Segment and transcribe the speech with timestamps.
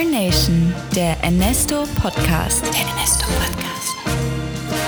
[0.00, 2.62] Nation, der Ernesto Podcast.
[2.62, 3.94] Der Ernesto Podcast.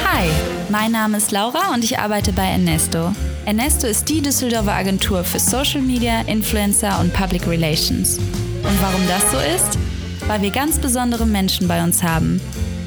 [0.02, 0.28] Hi,
[0.70, 3.14] mein Name ist Laura und ich arbeite bei Ernesto.
[3.44, 8.18] Ernesto ist die Düsseldorfer Agentur für Social Media, Influencer und Public Relations.
[8.18, 9.78] Und warum das so ist?
[10.26, 12.40] Weil wir ganz besondere Menschen bei uns haben.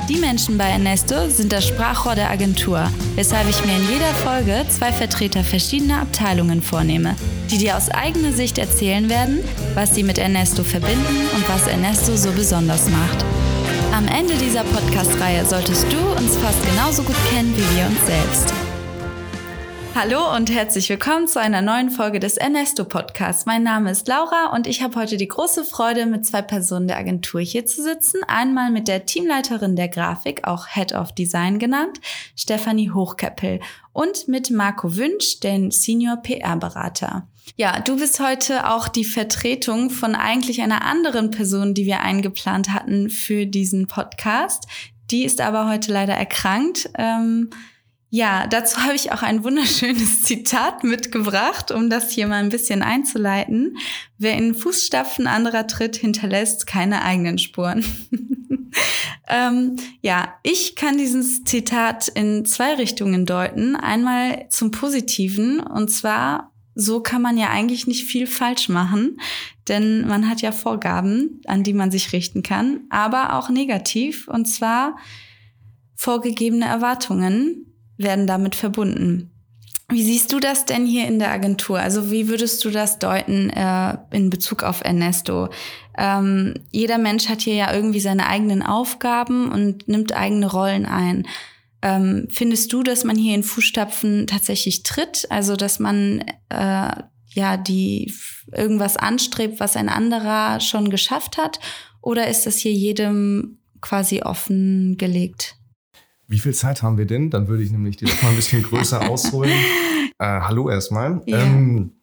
[0.10, 4.66] Die Menschen bei Ernesto sind das Sprachrohr der Agentur, weshalb ich mir in jeder Folge
[4.70, 7.16] zwei Vertreter verschiedener Abteilungen vornehme,
[7.48, 9.44] die dir aus eigener Sicht erzählen werden,
[9.74, 13.26] was sie mit Ernesto verbinden und was Ernesto so besonders macht.
[13.94, 18.54] Am Ende dieser Podcast-Reihe solltest du uns fast genauso gut kennen wie wir uns selbst.
[19.96, 23.48] Hallo und herzlich willkommen zu einer neuen Folge des Ernesto Podcasts.
[23.48, 26.98] Mein Name ist Laura und ich habe heute die große Freude, mit zwei Personen der
[26.98, 28.22] Agentur hier zu sitzen.
[28.28, 32.00] Einmal mit der Teamleiterin der Grafik, auch Head of Design genannt,
[32.36, 33.60] Stefanie Hochkeppel
[33.92, 37.28] und mit Marco Wünsch, den Senior PR-Berater.
[37.56, 42.74] Ja, du bist heute auch die Vertretung von eigentlich einer anderen Person, die wir eingeplant
[42.74, 44.68] hatten für diesen Podcast.
[45.10, 46.90] Die ist aber heute leider erkrankt.
[46.98, 47.50] Ähm,
[48.10, 52.82] ja, dazu habe ich auch ein wunderschönes Zitat mitgebracht, um das hier mal ein bisschen
[52.82, 53.78] einzuleiten.
[54.18, 57.84] Wer in Fußstapfen anderer tritt, hinterlässt keine eigenen Spuren.
[59.28, 63.76] ähm, ja, ich kann dieses Zitat in zwei Richtungen deuten.
[63.76, 69.20] Einmal zum Positiven, und zwar, so kann man ja eigentlich nicht viel falsch machen,
[69.68, 74.46] denn man hat ja Vorgaben, an die man sich richten kann, aber auch negativ, und
[74.46, 74.96] zwar
[75.96, 77.66] vorgegebene Erwartungen
[77.98, 79.32] werden damit verbunden.
[79.90, 81.80] Wie siehst du das denn hier in der Agentur?
[81.80, 85.50] Also wie würdest du das deuten äh, in Bezug auf Ernesto?
[85.98, 91.26] Ähm, jeder Mensch hat hier ja irgendwie seine eigenen Aufgaben und nimmt eigene Rollen ein.
[91.82, 95.28] Ähm, findest du, dass man hier in Fußstapfen tatsächlich tritt?
[95.30, 96.92] Also dass man äh,
[97.28, 98.14] ja die
[98.52, 101.60] irgendwas anstrebt, was ein anderer schon geschafft hat?
[102.02, 105.56] Oder ist das hier jedem quasi offen gelegt?
[106.28, 107.30] Wie viel Zeit haben wir denn?
[107.30, 109.58] Dann würde ich nämlich die mal ein bisschen größer ausholen.
[110.20, 111.22] Äh, hallo erstmal.
[111.26, 111.42] Ja.
[111.42, 111.94] Ähm,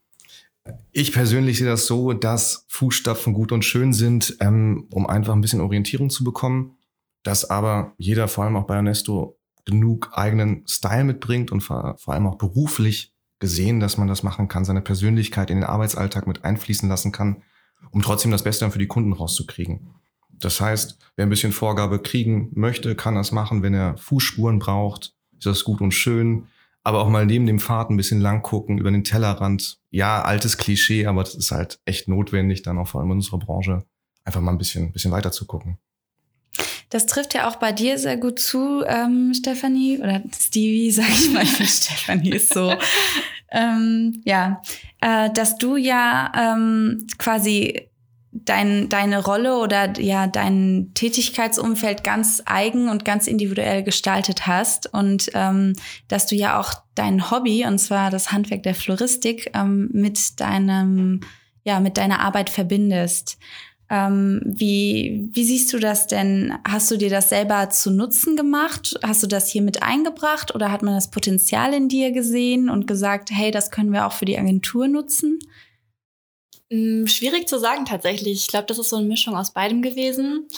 [0.92, 5.40] ich persönlich sehe das so, dass Fußstapfen gut und schön sind, ähm, um einfach ein
[5.40, 6.78] bisschen Orientierung zu bekommen.
[7.22, 12.14] Dass aber jeder, vor allem auch bei Ernesto, genug eigenen Style mitbringt und vor, vor
[12.14, 16.44] allem auch beruflich gesehen, dass man das machen kann, seine Persönlichkeit in den Arbeitsalltag mit
[16.44, 17.42] einfließen lassen kann,
[17.90, 19.90] um trotzdem das Beste dann für die Kunden rauszukriegen.
[20.30, 23.62] Das heißt, wer ein bisschen Vorgabe kriegen möchte, kann das machen.
[23.62, 26.46] Wenn er Fußspuren braucht, ist das gut und schön.
[26.82, 29.78] Aber auch mal neben dem Pfad ein bisschen lang gucken, über den Tellerrand.
[29.90, 33.38] Ja, altes Klischee, aber das ist halt echt notwendig, dann auch vor allem in unserer
[33.38, 33.84] Branche,
[34.24, 35.78] einfach mal ein bisschen, bisschen weiter zu gucken.
[36.94, 41.28] Das trifft ja auch bei dir sehr gut zu, ähm, Stefanie, oder Stevie, sag ich
[41.32, 42.72] mal, Stefanie ist so.
[43.50, 44.62] ähm, ja,
[45.00, 47.88] äh, dass du ja ähm, quasi
[48.30, 55.32] dein, deine Rolle oder ja dein Tätigkeitsumfeld ganz eigen und ganz individuell gestaltet hast und
[55.34, 55.74] ähm,
[56.06, 61.22] dass du ja auch dein Hobby und zwar das Handwerk der Floristik ähm, mit deinem
[61.64, 63.36] ja mit deiner Arbeit verbindest.
[63.94, 66.52] Ähm, wie, wie siehst du das denn?
[66.66, 68.98] Hast du dir das selber zu Nutzen gemacht?
[69.04, 72.88] Hast du das hier mit eingebracht oder hat man das Potenzial in dir gesehen und
[72.88, 75.38] gesagt, hey, das können wir auch für die Agentur nutzen?
[76.72, 78.38] Hm, schwierig zu sagen tatsächlich.
[78.38, 80.48] Ich glaube, das ist so eine Mischung aus beidem gewesen.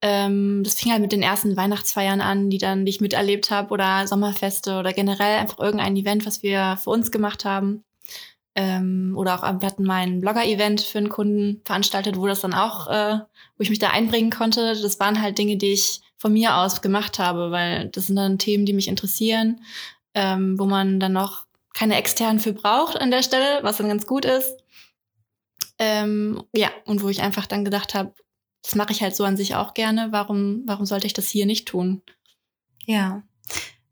[0.00, 3.70] Ähm, das fing halt mit den ersten Weihnachtsfeiern an, die dann, die ich miterlebt habe,
[3.72, 7.82] oder Sommerfeste oder generell einfach irgendein Event, was wir für uns gemacht haben.
[8.56, 12.54] Ähm, oder auch wir hatten mal ein Blogger-Event für einen Kunden veranstaltet, wo das dann
[12.54, 13.18] auch, äh,
[13.56, 14.80] wo ich mich da einbringen konnte.
[14.80, 18.38] Das waren halt Dinge, die ich von mir aus gemacht habe, weil das sind dann
[18.38, 19.60] Themen, die mich interessieren,
[20.14, 24.06] ähm, wo man dann noch keine externen für braucht an der Stelle, was dann ganz
[24.06, 24.56] gut ist.
[25.78, 28.14] Ähm, ja, und wo ich einfach dann gedacht habe,
[28.62, 30.08] das mache ich halt so an sich auch gerne.
[30.12, 32.02] Warum, warum sollte ich das hier nicht tun?
[32.86, 33.22] Ja.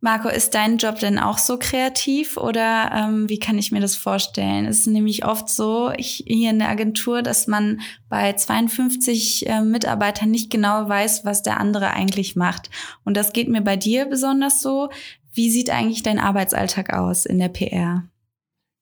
[0.04, 3.94] Marco, ist dein Job denn auch so kreativ oder ähm, wie kann ich mir das
[3.94, 4.66] vorstellen?
[4.66, 9.60] Es ist nämlich oft so ich, hier in der Agentur, dass man bei 52 äh,
[9.60, 12.68] Mitarbeitern nicht genau weiß, was der andere eigentlich macht.
[13.04, 14.90] Und das geht mir bei dir besonders so.
[15.34, 18.02] Wie sieht eigentlich dein Arbeitsalltag aus in der PR?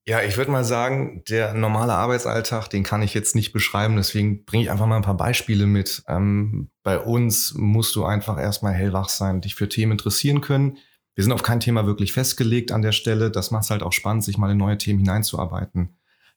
[0.07, 4.47] Ja, ich würde mal sagen, der normale Arbeitsalltag, den kann ich jetzt nicht beschreiben, deswegen
[4.47, 6.03] bringe ich einfach mal ein paar Beispiele mit.
[6.09, 10.79] Ähm, bei uns musst du einfach erstmal hellwach sein, dich für Themen interessieren können.
[11.21, 13.31] Wir sind auf kein Thema wirklich festgelegt an der Stelle.
[13.31, 15.91] Das macht es halt auch spannend, sich mal in neue Themen hineinzuarbeiten.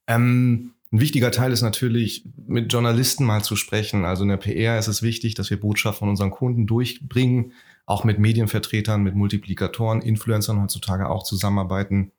[0.08, 4.04] Ähm, ein wichtiger Teil ist natürlich, mit Journalisten mal zu sprechen.
[4.04, 7.54] Also in der PR ist es wichtig, dass wir Botschaften von unseren Kunden durchbringen,
[7.86, 12.12] auch mit Medienvertretern, mit Multiplikatoren, Influencern heutzutage auch zusammenarbeiten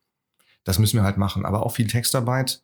[0.65, 1.45] das müssen wir halt machen.
[1.45, 2.63] Aber auch viel Textarbeit.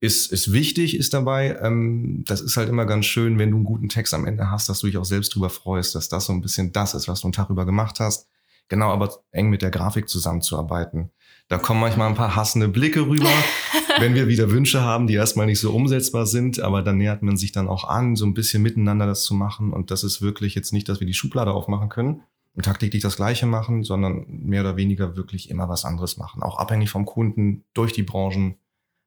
[0.00, 1.58] ist, ist wichtig, ist dabei.
[1.62, 4.68] Ähm, das ist halt immer ganz schön, wenn du einen guten Text am Ende hast,
[4.68, 7.20] dass du dich auch selbst drüber freust, dass das so ein bisschen das ist, was
[7.20, 8.28] du einen Tag über gemacht hast.
[8.68, 11.10] Genau, aber eng mit der Grafik zusammenzuarbeiten.
[11.48, 13.30] Da kommen manchmal ein paar hassende Blicke rüber,
[13.98, 17.36] wenn wir wieder Wünsche haben, die erstmal nicht so umsetzbar sind, aber dann nähert man
[17.36, 19.72] sich dann auch an, so ein bisschen miteinander das zu machen.
[19.72, 22.22] Und das ist wirklich jetzt nicht, dass wir die Schublade aufmachen können
[22.54, 26.42] und tagtäglich das Gleiche machen, sondern mehr oder weniger wirklich immer was anderes machen.
[26.42, 28.56] Auch abhängig vom Kunden, durch die Branchen,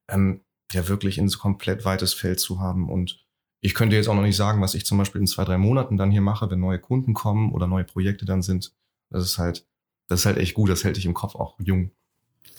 [0.07, 0.41] ähm,
[0.71, 2.89] ja wirklich ins komplett weites Feld zu haben.
[2.89, 3.25] Und
[3.61, 5.97] ich könnte jetzt auch noch nicht sagen, was ich zum Beispiel in zwei, drei Monaten
[5.97, 8.73] dann hier mache, wenn neue Kunden kommen oder neue Projekte dann sind.
[9.09, 9.65] Das ist halt,
[10.07, 11.91] das ist halt echt gut, das hält dich im Kopf auch jung.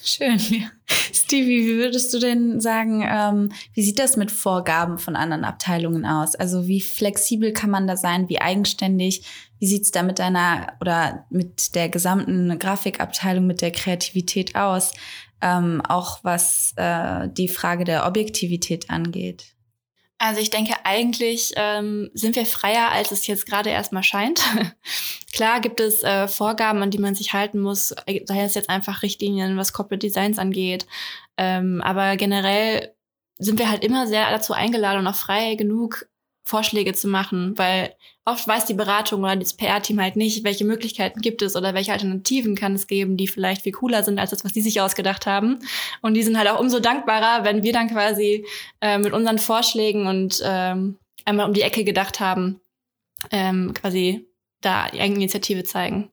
[0.02, 0.38] Schön.
[0.38, 0.70] Ja.
[1.12, 6.06] Stevie, wie würdest du denn sagen, ähm, wie sieht das mit Vorgaben von anderen Abteilungen
[6.06, 6.34] aus?
[6.34, 8.28] Also wie flexibel kann man da sein?
[8.28, 9.24] Wie eigenständig?
[9.58, 14.92] Wie sieht's da mit deiner oder mit der gesamten Grafikabteilung, mit der Kreativität aus?
[15.40, 19.54] Ähm, auch was äh, die Frage der Objektivität angeht.
[20.22, 24.42] Also ich denke, eigentlich ähm, sind wir freier, als es jetzt gerade erstmal scheint.
[25.32, 27.92] Klar gibt es äh, Vorgaben, an die man sich halten muss.
[28.04, 30.86] Äh, Daher ist jetzt einfach Richtlinien, was Corporate Designs angeht.
[31.38, 32.94] Ähm, aber generell
[33.38, 36.06] sind wir halt immer sehr dazu eingeladen und auch frei genug,
[36.42, 37.94] Vorschläge zu machen, weil
[38.24, 41.92] oft weiß die Beratung oder das PR-Team halt nicht, welche Möglichkeiten gibt es oder welche
[41.92, 45.26] Alternativen kann es geben, die vielleicht viel cooler sind als das, was die sich ausgedacht
[45.26, 45.58] haben.
[46.02, 48.46] Und die sind halt auch umso dankbarer, wenn wir dann quasi
[48.80, 52.60] äh, mit unseren Vorschlägen und ähm, einmal um die Ecke gedacht haben,
[53.30, 54.26] ähm, quasi
[54.60, 56.10] da Eigeninitiative zeigen.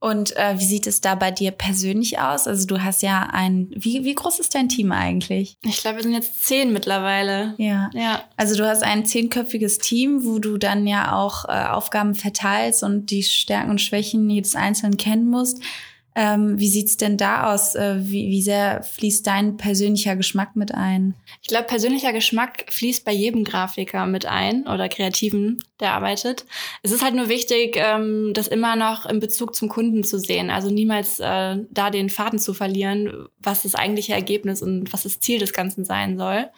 [0.00, 2.46] Und äh, wie sieht es da bei dir persönlich aus?
[2.46, 5.56] Also du hast ja ein, wie, wie groß ist dein Team eigentlich?
[5.64, 7.54] Ich glaube, wir sind jetzt zehn mittlerweile.
[7.58, 7.90] Ja.
[7.92, 8.22] ja.
[8.36, 13.10] Also du hast ein zehnköpfiges Team, wo du dann ja auch äh, Aufgaben verteilst und
[13.10, 15.60] die Stärken und Schwächen jedes Einzelnen kennen musst.
[16.20, 17.76] Ähm, wie sieht's denn da aus?
[17.76, 21.14] Äh, wie, wie sehr fließt dein persönlicher Geschmack mit ein?
[21.42, 26.44] Ich glaube, persönlicher Geschmack fließt bei jedem Grafiker mit ein oder Kreativen, der arbeitet.
[26.82, 30.50] Es ist halt nur wichtig, ähm, das immer noch in Bezug zum Kunden zu sehen.
[30.50, 35.20] Also niemals äh, da den Faden zu verlieren, was das eigentliche Ergebnis und was das
[35.20, 36.50] Ziel des Ganzen sein soll.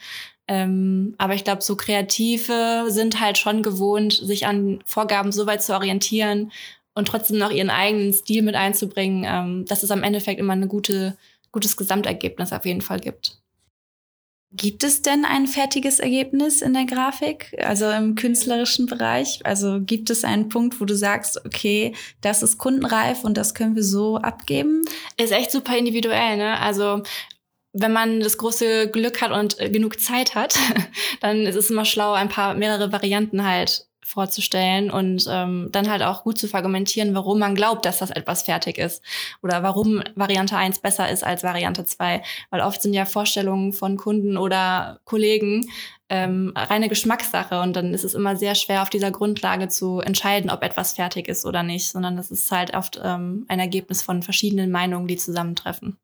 [0.48, 5.62] Ähm, aber ich glaube, so Kreative sind halt schon gewohnt, sich an Vorgaben so weit
[5.62, 6.50] zu orientieren
[6.94, 10.68] und trotzdem noch ihren eigenen Stil mit einzubringen, ähm, dass es am Endeffekt immer ein
[10.68, 11.16] gute,
[11.52, 13.40] gutes Gesamtergebnis auf jeden Fall gibt.
[14.52, 19.38] Gibt es denn ein fertiges Ergebnis in der Grafik, also im künstlerischen Bereich?
[19.44, 23.76] Also gibt es einen Punkt, wo du sagst, okay, das ist kundenreif und das können
[23.76, 24.84] wir so abgeben?
[25.16, 26.58] Ist echt super individuell, ne?
[26.58, 27.04] Also
[27.72, 30.58] wenn man das große Glück hat und äh, genug Zeit hat,
[31.20, 36.02] dann ist es immer schlau, ein paar mehrere Varianten halt vorzustellen und ähm, dann halt
[36.02, 39.02] auch gut zu verargumentieren, warum man glaubt, dass das etwas fertig ist
[39.42, 42.22] oder warum Variante 1 besser ist als Variante 2.
[42.50, 45.70] Weil oft sind ja Vorstellungen von Kunden oder Kollegen
[46.08, 50.50] ähm, reine Geschmackssache und dann ist es immer sehr schwer, auf dieser Grundlage zu entscheiden,
[50.50, 54.22] ob etwas fertig ist oder nicht, sondern das ist halt oft ähm, ein Ergebnis von
[54.22, 55.98] verschiedenen Meinungen, die zusammentreffen.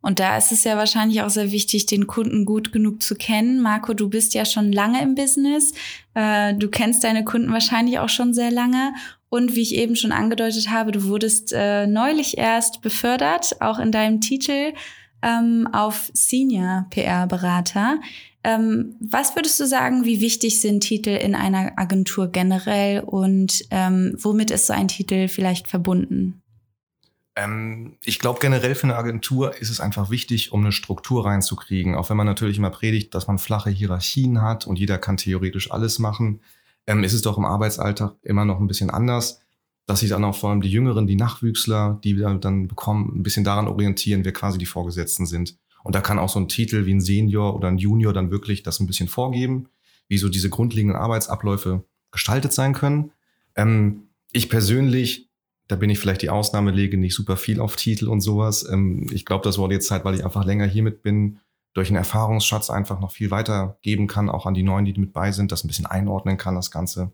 [0.00, 3.60] Und da ist es ja wahrscheinlich auch sehr wichtig, den Kunden gut genug zu kennen.
[3.60, 5.72] Marco, du bist ja schon lange im Business.
[6.14, 8.92] Äh, du kennst deine Kunden wahrscheinlich auch schon sehr lange.
[9.28, 13.90] Und wie ich eben schon angedeutet habe, du wurdest äh, neulich erst befördert, auch in
[13.90, 14.74] deinem Titel
[15.22, 18.00] ähm, auf Senior PR-Berater.
[18.44, 24.16] Ähm, was würdest du sagen, wie wichtig sind Titel in einer Agentur generell und ähm,
[24.18, 26.41] womit ist so ein Titel vielleicht verbunden?
[27.34, 31.94] Ähm, ich glaube generell für eine Agentur ist es einfach wichtig, um eine Struktur reinzukriegen.
[31.94, 35.70] Auch wenn man natürlich immer predigt, dass man flache Hierarchien hat und jeder kann theoretisch
[35.70, 36.40] alles machen,
[36.86, 39.40] ähm, ist es doch im Arbeitsalltag immer noch ein bisschen anders,
[39.86, 43.22] dass sich dann auch vor allem die Jüngeren, die Nachwüchsler, die wir dann bekommen, ein
[43.22, 45.56] bisschen daran orientieren, wer quasi die Vorgesetzten sind.
[45.82, 48.62] Und da kann auch so ein Titel wie ein Senior oder ein Junior dann wirklich
[48.62, 49.68] das ein bisschen vorgeben,
[50.08, 53.10] wie so diese grundlegenden Arbeitsabläufe gestaltet sein können.
[53.56, 55.31] Ähm, ich persönlich
[55.72, 58.68] da bin ich vielleicht die Ausnahme, lege nicht super viel auf Titel und sowas.
[58.70, 61.38] Ähm, ich glaube, das wurde jetzt halt, weil ich einfach länger hiermit bin,
[61.72, 65.32] durch einen Erfahrungsschatz einfach noch viel weitergeben kann, auch an die Neuen, die mit bei
[65.32, 67.12] sind, das ein bisschen einordnen kann, das Ganze.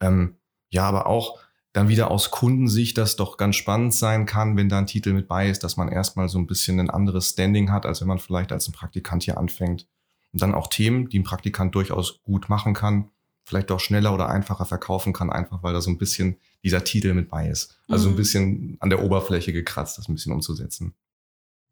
[0.00, 0.36] Ähm,
[0.70, 1.40] ja, aber auch
[1.72, 5.26] dann wieder aus Kundensicht, das doch ganz spannend sein kann, wenn da ein Titel mit
[5.26, 8.20] bei ist, dass man erstmal so ein bisschen ein anderes Standing hat, als wenn man
[8.20, 9.88] vielleicht als ein Praktikant hier anfängt.
[10.32, 13.10] Und dann auch Themen, die ein Praktikant durchaus gut machen kann,
[13.44, 17.14] vielleicht auch schneller oder einfacher verkaufen kann, einfach weil da so ein bisschen dieser Titel
[17.14, 17.76] mit bei ist.
[17.88, 18.14] Also mhm.
[18.14, 20.94] ein bisschen an der Oberfläche gekratzt, das ein bisschen umzusetzen.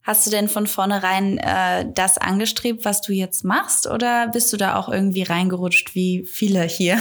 [0.03, 4.57] Hast du denn von vornherein äh, das angestrebt, was du jetzt machst, oder bist du
[4.57, 7.01] da auch irgendwie reingerutscht, wie viele hier?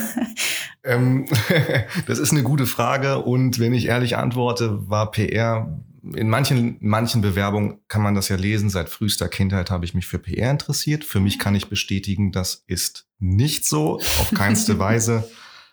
[0.83, 1.25] Ähm,
[2.07, 5.77] das ist eine gute Frage und wenn ich ehrlich antworte, war PR
[6.15, 8.69] in manchen, manchen Bewerbungen kann man das ja lesen.
[8.69, 11.03] Seit frühester Kindheit habe ich mich für PR interessiert.
[11.03, 15.29] Für mich kann ich bestätigen, das ist nicht so, auf keinste Weise.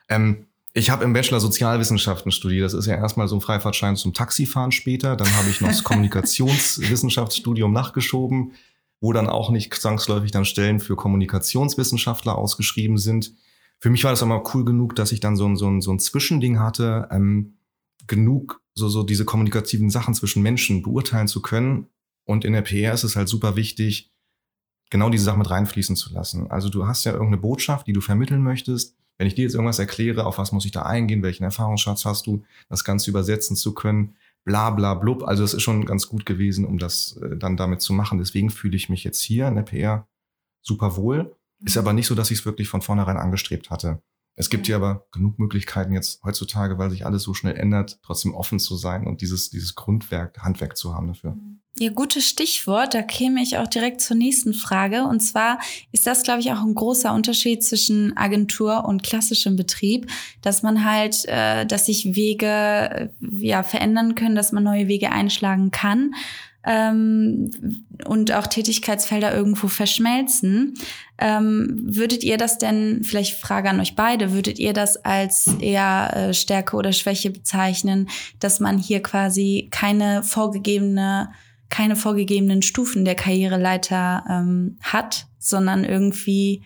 [0.09, 2.67] Ähm, ich habe im Bachelor Sozialwissenschaften studiert.
[2.67, 5.17] Das ist ja erstmal so ein Freifahrtschein zum Taxifahren später.
[5.17, 8.53] Dann habe ich noch das Kommunikationswissenschaftsstudium nachgeschoben,
[9.01, 13.33] wo dann auch nicht zwangsläufig dann Stellen für Kommunikationswissenschaftler ausgeschrieben sind.
[13.79, 15.93] Für mich war das aber cool genug, dass ich dann so ein, so ein, so
[15.93, 17.55] ein Zwischending hatte, ähm,
[18.07, 21.87] genug so, so diese kommunikativen Sachen zwischen Menschen beurteilen zu können.
[22.25, 24.13] Und in der PR ist es halt super wichtig,
[24.91, 26.51] genau diese Sachen mit reinfließen zu lassen.
[26.51, 28.97] Also du hast ja irgendeine Botschaft, die du vermitteln möchtest.
[29.19, 32.27] Wenn ich dir jetzt irgendwas erkläre, auf was muss ich da eingehen, welchen Erfahrungsschatz hast
[32.27, 35.25] du, das Ganze übersetzen zu können, bla bla blub.
[35.25, 38.19] Also es ist schon ganz gut gewesen, um das äh, dann damit zu machen.
[38.19, 40.07] Deswegen fühle ich mich jetzt hier in der PR
[40.63, 41.35] super wohl.
[41.65, 44.03] Ist aber nicht so, dass ich es wirklich von vornherein angestrebt hatte.
[44.39, 48.35] Es gibt ja aber genug Möglichkeiten jetzt heutzutage, weil sich alles so schnell ändert, trotzdem
[48.35, 51.37] offen zu sein und dieses, dieses Grundwerk, Handwerk zu haben dafür.
[51.79, 52.95] Ja, gutes Stichwort.
[52.95, 55.05] Da käme ich auch direkt zur nächsten Frage.
[55.05, 55.59] Und zwar
[55.93, 60.85] ist das, glaube ich, auch ein großer Unterschied zwischen Agentur und klassischem Betrieb, dass man
[60.85, 66.15] halt, äh, dass sich Wege äh, ja verändern können, dass man neue Wege einschlagen kann
[66.67, 67.51] ähm,
[68.05, 70.75] und auch Tätigkeitsfelder irgendwo verschmelzen.
[71.19, 76.13] Ähm, würdet ihr das denn, vielleicht Frage an euch beide, würdet ihr das als eher
[76.15, 78.09] äh, Stärke oder Schwäche bezeichnen,
[78.41, 81.31] dass man hier quasi keine vorgegebene,
[81.71, 86.65] keine vorgegebenen Stufen der Karriereleiter ähm, hat, sondern irgendwie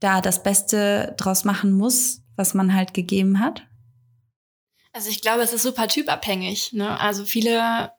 [0.00, 3.62] da das Beste draus machen muss, was man halt gegeben hat?
[4.92, 6.72] Also ich glaube, es ist super typabhängig.
[6.72, 6.98] Ne?
[6.98, 7.92] Also viele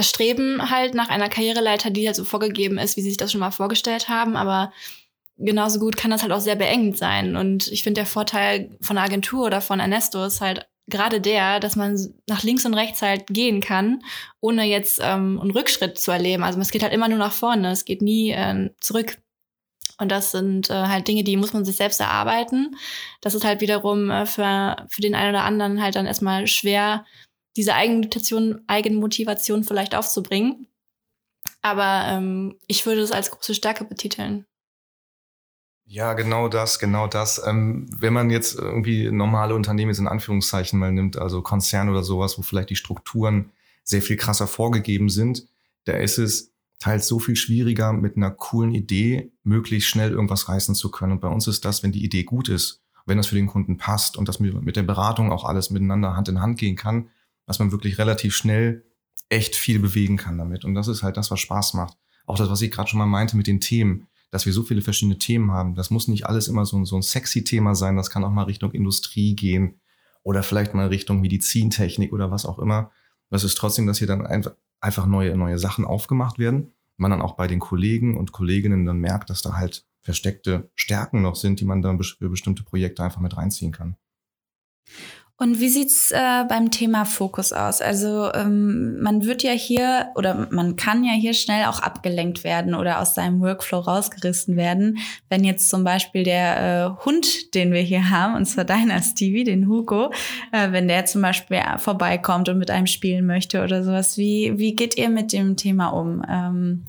[0.00, 3.40] streben halt nach einer Karriereleiter, die halt so vorgegeben ist, wie sie sich das schon
[3.40, 4.72] mal vorgestellt haben, aber
[5.38, 7.36] genauso gut kann das halt auch sehr beengend sein.
[7.36, 11.60] Und ich finde, der Vorteil von einer Agentur oder von Ernesto ist halt gerade der,
[11.60, 14.02] dass man nach links und rechts halt gehen kann,
[14.40, 16.42] ohne jetzt ähm, einen Rückschritt zu erleben.
[16.42, 19.18] Also es geht halt immer nur nach vorne, es geht nie äh, zurück.
[20.00, 22.76] Und das sind äh, halt Dinge, die muss man sich selbst erarbeiten.
[23.20, 27.04] Das ist halt wiederum äh, für, für den einen oder anderen halt dann erstmal schwer,
[27.58, 30.68] diese Eigenmotivation, Eigenmotivation vielleicht aufzubringen.
[31.60, 34.46] Aber ähm, ich würde es als große Stärke betiteln.
[35.84, 37.42] Ja, genau das, genau das.
[37.44, 42.38] Ähm, wenn man jetzt irgendwie normale Unternehmen in Anführungszeichen mal nimmt, also Konzern oder sowas,
[42.38, 43.50] wo vielleicht die Strukturen
[43.82, 45.48] sehr viel krasser vorgegeben sind,
[45.84, 50.76] da ist es teils so viel schwieriger, mit einer coolen Idee möglichst schnell irgendwas reißen
[50.76, 51.12] zu können.
[51.12, 53.78] Und bei uns ist das, wenn die Idee gut ist, wenn das für den Kunden
[53.78, 57.08] passt und das mit der Beratung auch alles miteinander Hand in Hand gehen kann,
[57.48, 58.84] dass man wirklich relativ schnell
[59.30, 60.64] echt viel bewegen kann damit.
[60.64, 61.96] Und das ist halt das, was Spaß macht.
[62.26, 64.82] Auch das, was ich gerade schon mal meinte mit den Themen, dass wir so viele
[64.82, 65.74] verschiedene Themen haben.
[65.74, 67.96] Das muss nicht alles immer so, ein so ein sexy Thema sein.
[67.96, 69.80] Das kann auch mal Richtung Industrie gehen
[70.22, 72.90] oder vielleicht mal Richtung Medizintechnik oder was auch immer.
[73.30, 74.26] Das ist trotzdem, dass hier dann
[74.80, 76.72] einfach neue, neue Sachen aufgemacht werden.
[76.98, 81.22] Man dann auch bei den Kollegen und Kolleginnen dann merkt, dass da halt versteckte Stärken
[81.22, 83.96] noch sind, die man dann für bestimmte Projekte einfach mit reinziehen kann.
[85.40, 87.80] Und wie sieht's äh, beim Thema Fokus aus?
[87.80, 92.74] Also ähm, man wird ja hier oder man kann ja hier schnell auch abgelenkt werden
[92.74, 97.82] oder aus seinem Workflow rausgerissen werden, wenn jetzt zum Beispiel der äh, Hund, den wir
[97.82, 100.12] hier haben, und zwar deiner Stevie, den Hugo,
[100.50, 104.18] äh, wenn der zum Beispiel vorbeikommt und mit einem spielen möchte oder sowas.
[104.18, 106.20] Wie wie geht ihr mit dem Thema um?
[106.28, 106.86] Ähm,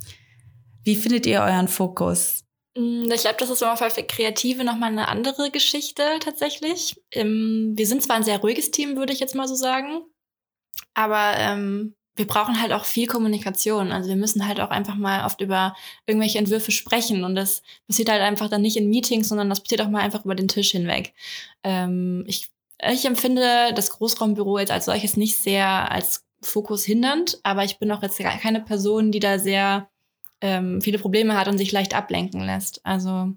[0.84, 2.49] wie findet ihr euren Fokus?
[2.76, 7.02] Mm, ich glaube, das ist immer für Kreative nochmal eine andere Geschichte tatsächlich.
[7.12, 10.02] Ähm, wir sind zwar ein sehr ruhiges Team, würde ich jetzt mal so sagen,
[10.94, 13.92] aber ähm, wir brauchen halt auch viel Kommunikation.
[13.92, 18.10] Also wir müssen halt auch einfach mal oft über irgendwelche Entwürfe sprechen und das passiert
[18.10, 20.72] halt einfach dann nicht in Meetings, sondern das passiert auch mal einfach über den Tisch
[20.72, 21.14] hinweg.
[21.64, 22.50] Ähm, ich,
[22.92, 27.92] ich empfinde das Großraumbüro jetzt als solches nicht sehr als Fokus hindernd, aber ich bin
[27.92, 29.90] auch jetzt keine Person, die da sehr
[30.42, 32.86] ähm, viele Probleme hat und sich leicht ablenken lässt.
[32.86, 33.34] Also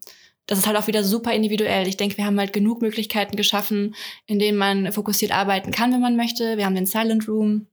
[0.46, 1.86] das ist halt auch wieder super individuell.
[1.86, 3.94] Ich denke, wir haben halt genug Möglichkeiten geschaffen,
[4.26, 6.56] in denen man fokussiert arbeiten kann, wenn man möchte.
[6.56, 7.68] Wir haben den Silent Room,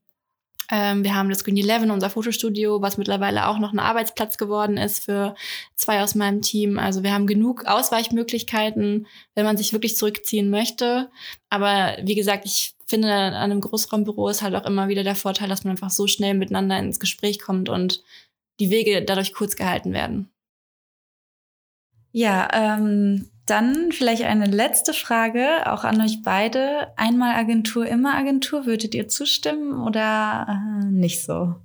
[0.70, 4.76] ähm, wir haben das Green Eleven, unser Fotostudio, was mittlerweile auch noch ein Arbeitsplatz geworden
[4.76, 5.34] ist für
[5.74, 6.78] zwei aus meinem Team.
[6.78, 11.10] Also wir haben genug Ausweichmöglichkeiten, wenn man sich wirklich zurückziehen möchte.
[11.48, 15.48] Aber wie gesagt, ich finde, an einem Großraumbüro ist halt auch immer wieder der Vorteil,
[15.48, 18.02] dass man einfach so schnell miteinander ins Gespräch kommt und
[18.60, 20.30] die Wege dadurch kurz gehalten werden.
[22.12, 26.92] Ja, ähm, dann vielleicht eine letzte Frage, auch an euch beide.
[26.96, 28.66] Einmal Agentur, immer Agentur.
[28.66, 31.56] Würdet ihr zustimmen oder äh, nicht so?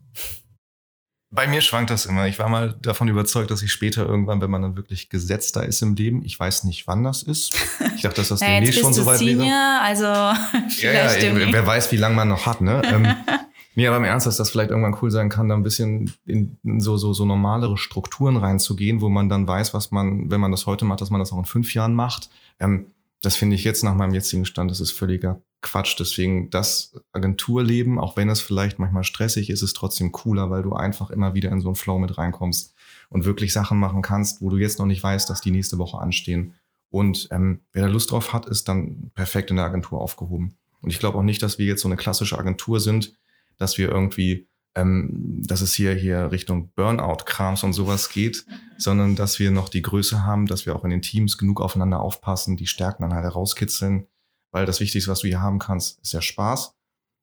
[1.32, 2.28] Bei mir schwankt das immer.
[2.28, 5.82] Ich war mal davon überzeugt, dass ich später irgendwann, wenn man dann wirklich gesetzter ist
[5.82, 7.54] im Leben, ich weiß nicht, wann das ist.
[7.96, 9.82] Ich dachte, dass das ja, demnächst schon so weit Senior, wäre.
[9.82, 10.06] Also
[10.82, 12.62] ja, ja, wer weiß, wie lange man noch hat.
[12.62, 12.82] Ne?
[12.86, 13.16] ähm,
[13.76, 16.58] Nee, aber im Ernst, dass das vielleicht irgendwann cool sein kann, da ein bisschen in
[16.80, 20.66] so, so, so normalere Strukturen reinzugehen, wo man dann weiß, was man, wenn man das
[20.66, 22.30] heute macht, dass man das auch in fünf Jahren macht.
[22.60, 22.88] Ähm,
[23.22, 25.96] das finde ich jetzt nach meinem jetzigen Stand, das ist völliger Quatsch.
[26.00, 30.74] Deswegen das Agenturleben, auch wenn es vielleicht manchmal stressig ist, ist trotzdem cooler, weil du
[30.74, 32.76] einfach immer wieder in so einen Flow mit reinkommst
[33.10, 35.98] und wirklich Sachen machen kannst, wo du jetzt noch nicht weißt, dass die nächste Woche
[35.98, 36.54] anstehen.
[36.92, 40.56] Und ähm, wer da Lust drauf hat, ist dann perfekt in der Agentur aufgehoben.
[40.82, 43.16] Und ich glaube auch nicht, dass wir jetzt so eine klassische Agentur sind,
[43.58, 48.46] dass wir irgendwie, ähm, dass es hier, hier Richtung Burnout-Krams und sowas geht,
[48.78, 52.00] sondern dass wir noch die Größe haben, dass wir auch in den Teams genug aufeinander
[52.00, 54.08] aufpassen, die Stärken dann halt herauskitzeln,
[54.52, 56.76] weil das Wichtigste, was du hier haben kannst, ist ja Spaß,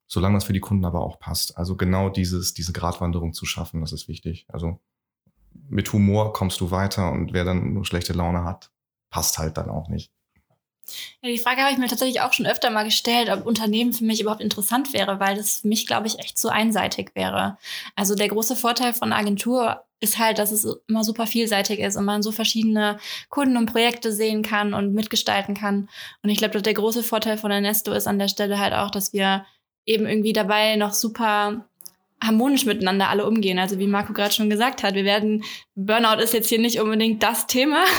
[0.07, 1.57] solange das für die Kunden aber auch passt.
[1.57, 4.45] Also genau dieses, diese Gratwanderung zu schaffen, das ist wichtig.
[4.49, 4.79] Also
[5.69, 8.71] mit Humor kommst du weiter und wer dann nur schlechte Laune hat,
[9.09, 10.12] passt halt dann auch nicht.
[11.21, 14.03] Ja, die Frage habe ich mir tatsächlich auch schon öfter mal gestellt, ob Unternehmen für
[14.03, 17.57] mich überhaupt interessant wäre, weil das für mich, glaube ich, echt zu einseitig wäre.
[17.95, 22.05] Also der große Vorteil von Agentur ist halt, dass es immer super vielseitig ist und
[22.05, 25.89] man so verschiedene Kunden und Projekte sehen kann und mitgestalten kann.
[26.21, 29.13] Und ich glaube, der große Vorteil von Ernesto ist an der Stelle halt auch, dass
[29.13, 29.45] wir
[29.85, 31.65] eben irgendwie dabei noch super
[32.25, 33.59] harmonisch miteinander alle umgehen.
[33.59, 35.43] Also wie Marco gerade schon gesagt hat, wir werden,
[35.75, 37.83] Burnout ist jetzt hier nicht unbedingt das Thema.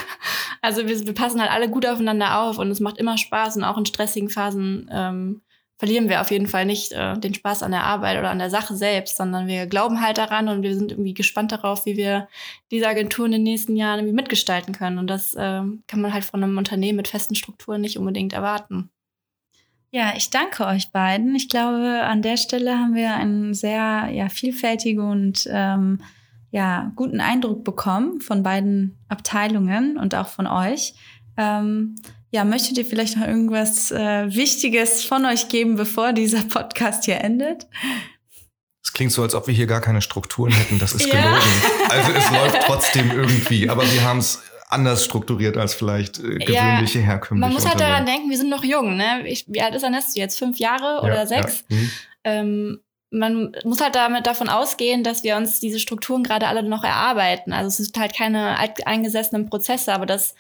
[0.62, 3.64] Also wir, wir passen halt alle gut aufeinander auf und es macht immer Spaß und
[3.64, 5.42] auch in stressigen Phasen ähm,
[5.78, 8.48] verlieren wir auf jeden Fall nicht äh, den Spaß an der Arbeit oder an der
[8.48, 12.28] Sache selbst, sondern wir glauben halt daran und wir sind irgendwie gespannt darauf, wie wir
[12.70, 14.98] diese Agentur in den nächsten Jahren irgendwie mitgestalten können.
[14.98, 18.90] Und das äh, kann man halt von einem Unternehmen mit festen Strukturen nicht unbedingt erwarten.
[19.94, 21.36] Ja, ich danke euch beiden.
[21.36, 26.00] Ich glaube, an der Stelle haben wir einen sehr ja, vielfältigen und ähm,
[26.50, 30.94] ja, guten Eindruck bekommen von beiden Abteilungen und auch von euch.
[31.36, 31.94] Ähm,
[32.32, 37.20] ja, möchtet ihr vielleicht noch irgendwas äh, Wichtiges von euch geben, bevor dieser Podcast hier
[37.20, 37.68] endet?
[38.82, 40.80] Es klingt so, als ob wir hier gar keine Strukturen hätten.
[40.80, 41.22] Das ist ja.
[41.22, 41.48] gelogen.
[41.88, 43.70] Also es läuft trotzdem irgendwie.
[43.70, 44.42] Aber wir haben es
[44.74, 48.50] anders strukturiert als vielleicht äh, gewöhnliche ja, herkömmliche Man muss halt daran denken, wir sind
[48.50, 48.96] noch jung.
[48.96, 49.26] Ne?
[49.26, 50.38] Ich, wie alt ist Ernesto jetzt?
[50.38, 51.64] Fünf Jahre oder ja, sechs?
[51.68, 51.76] Ja.
[51.76, 51.90] Mhm.
[52.24, 56.84] Ähm, man muss halt damit davon ausgehen, dass wir uns diese Strukturen gerade alle noch
[56.84, 57.52] erarbeiten.
[57.52, 60.34] Also es sind halt keine eingesessenen Prozesse, aber das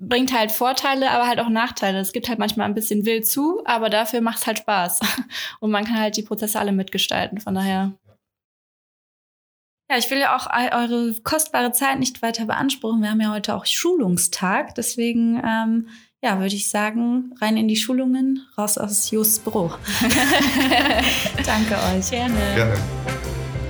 [0.00, 2.00] bringt halt Vorteile, aber halt auch Nachteile.
[2.00, 5.00] Es gibt halt manchmal ein bisschen wild zu, aber dafür macht es halt Spaß.
[5.60, 7.40] Und man kann halt die Prozesse alle mitgestalten.
[7.40, 7.92] Von daher
[9.90, 13.02] ja, ich will ja auch eure kostbare Zeit nicht weiter beanspruchen.
[13.02, 14.76] Wir haben ja heute auch Schulungstag.
[14.76, 15.88] Deswegen, ähm,
[16.22, 19.72] ja, würde ich sagen, rein in die Schulungen, raus aus Just Büro.
[21.44, 22.08] Danke euch.
[22.08, 22.38] Gerne.
[22.54, 22.74] Gerne.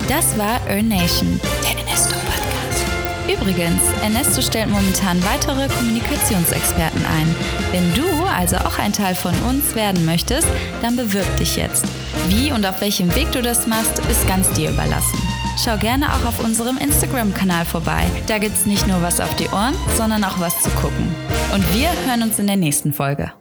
[0.07, 2.85] Das war Earn Nation, der Ernesto Podcast.
[3.27, 7.35] Übrigens, Ernesto stellt momentan weitere Kommunikationsexperten ein.
[7.71, 10.47] Wenn du also auch ein Teil von uns werden möchtest,
[10.83, 11.85] dann bewirb dich jetzt.
[12.27, 15.30] Wie und auf welchem Weg du das machst, ist ganz dir überlassen.
[15.57, 18.03] Schau gerne auch auf unserem Instagram-Kanal vorbei.
[18.27, 21.13] Da gibt's nicht nur was auf die Ohren, sondern auch was zu gucken.
[21.53, 23.31] Und wir hören uns in der nächsten Folge.